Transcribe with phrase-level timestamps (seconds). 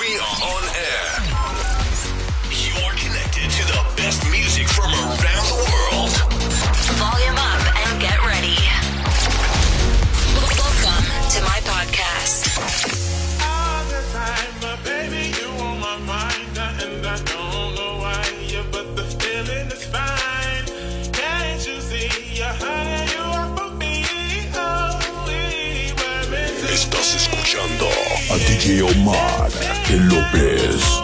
[0.00, 1.08] We are on air.
[2.48, 6.10] You're connected to the best music from around the world.
[6.96, 8.56] Volume up and get ready.
[10.32, 12.48] Welcome to my podcast.
[13.44, 16.56] All the time, my baby, you on my mind.
[16.56, 20.64] And I don't know why, yeah, but the feeling is fine.
[21.12, 24.04] Can't you see you're higher, you are for me?
[24.54, 27.88] Oh, we were meant Estás escuchando
[28.30, 29.71] a DJ Omar.
[29.92, 31.01] Ángel López.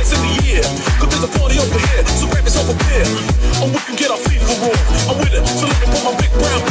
[0.00, 0.62] hands in the air.
[0.98, 3.04] Cause there's a party over here, so grab yourself a beer.
[3.62, 4.80] And we can get our feet for room.
[5.08, 6.69] I'm with it, so let me put my big brown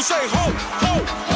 [0.00, 1.29] you say ho, ho, ho.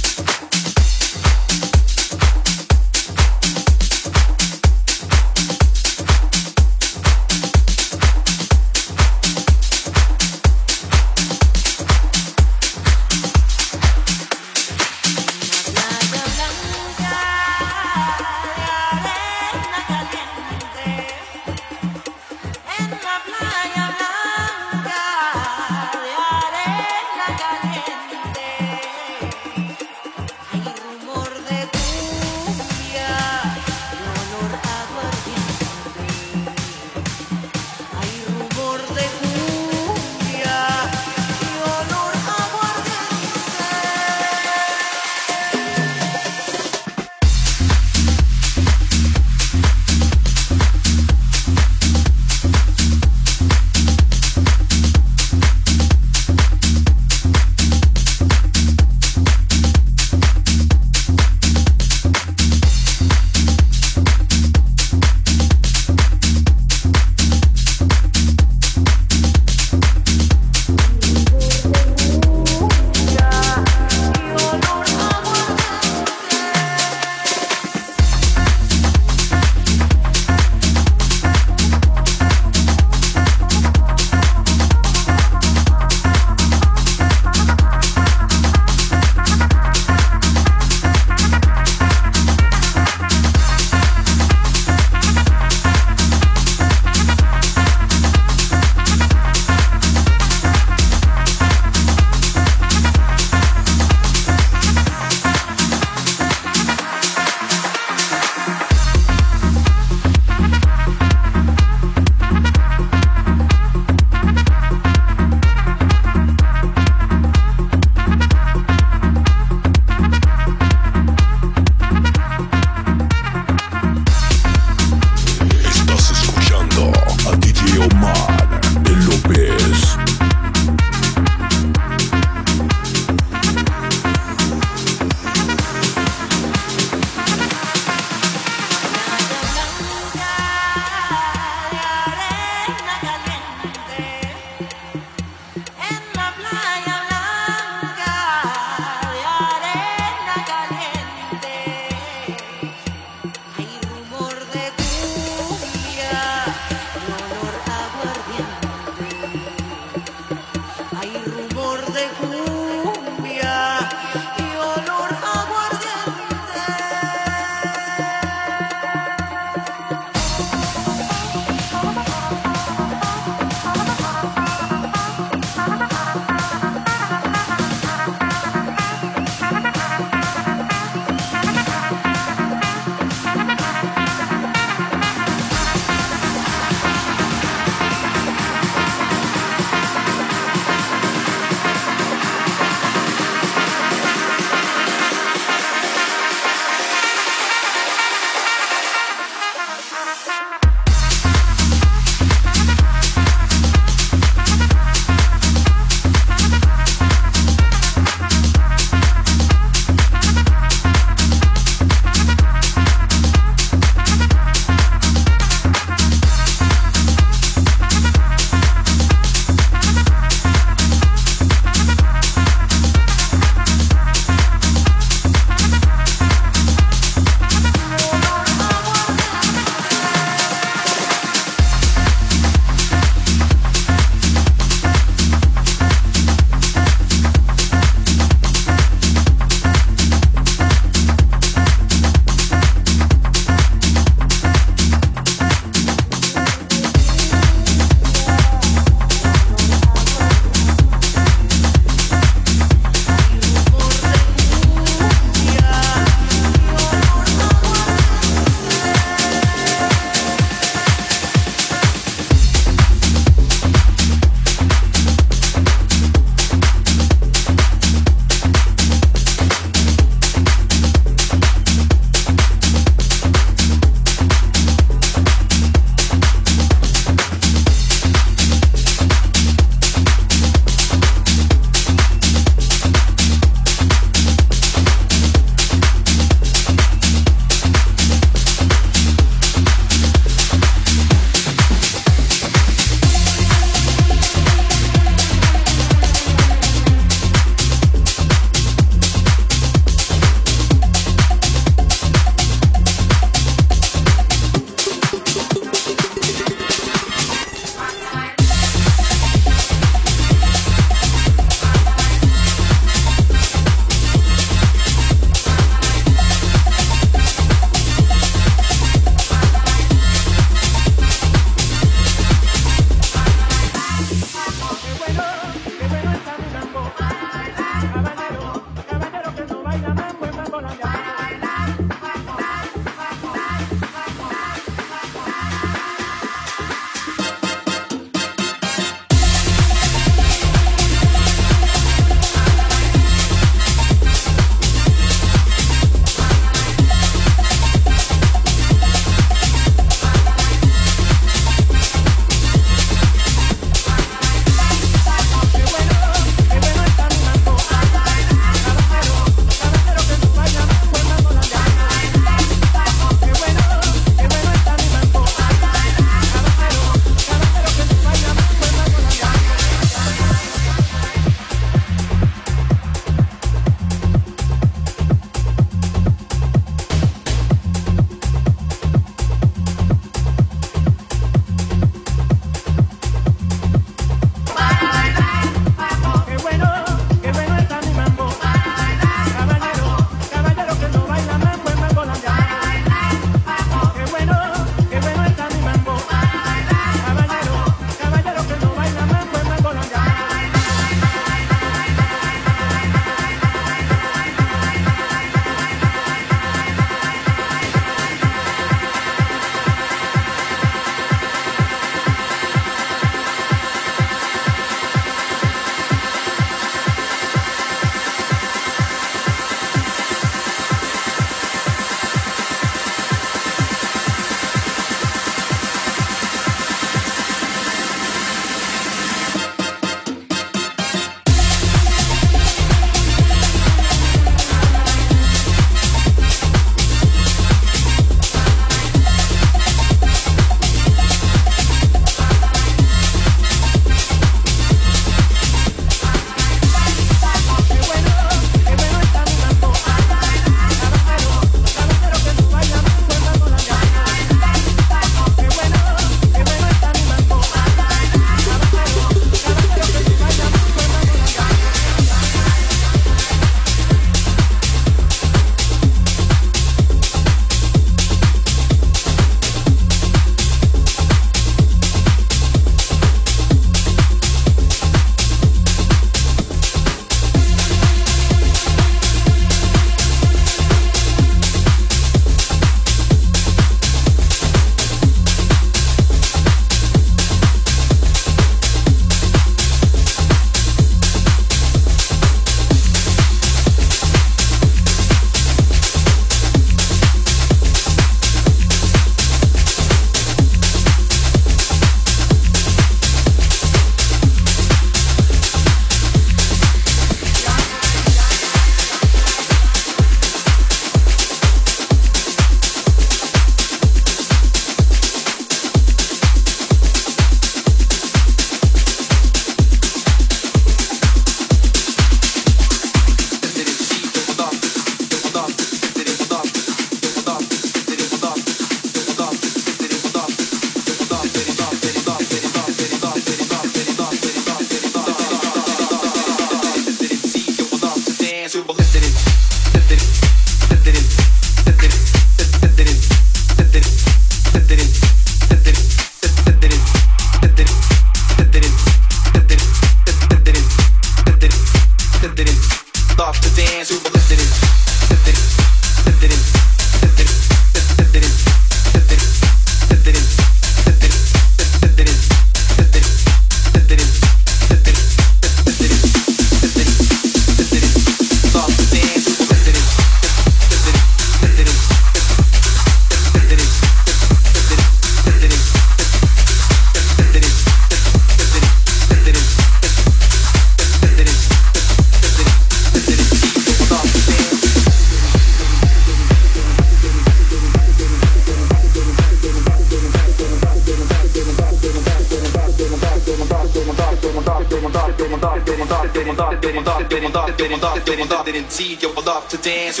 [599.62, 600.00] dance.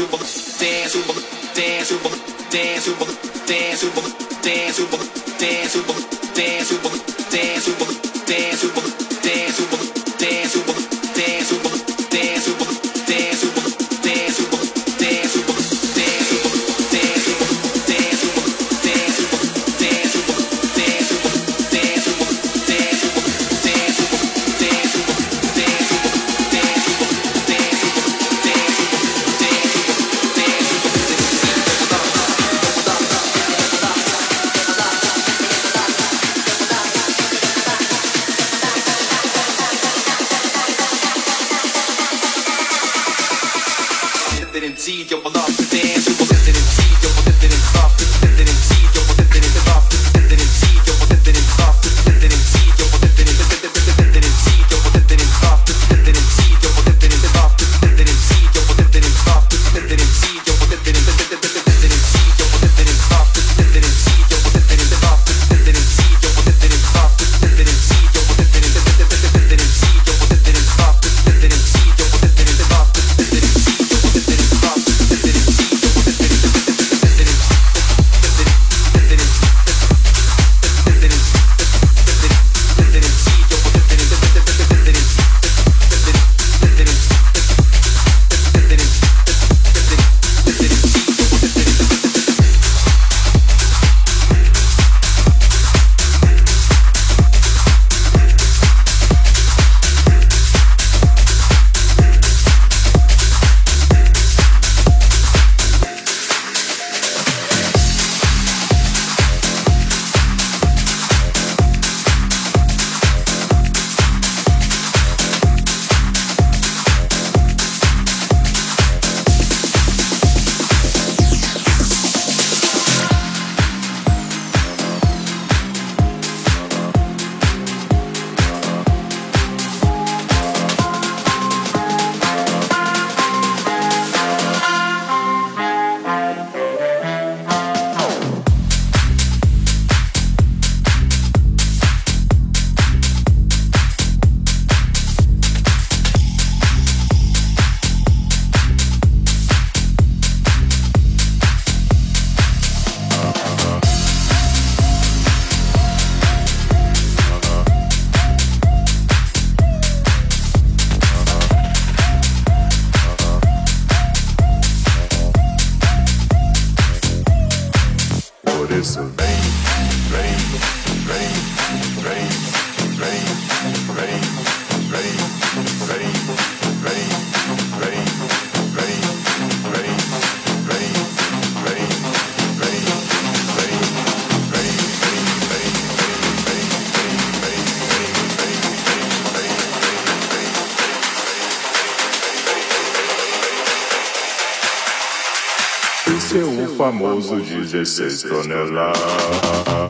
[197.00, 199.89] Famoso 16 toneladas.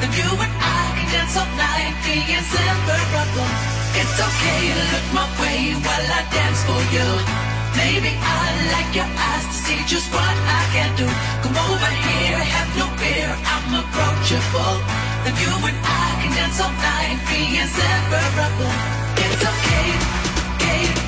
[0.00, 3.50] Then you and I can dance all night, be inseparable.
[3.98, 7.08] It's okay to look my way while I dance for you.
[7.74, 11.08] Maybe I like your eyes to see just what I can do.
[11.42, 14.76] Come over here, have no fear, I'm approachable.
[15.26, 18.74] Then you and I can dance all night, be inseparable.
[19.18, 19.88] It's okay,
[20.62, 21.07] okay.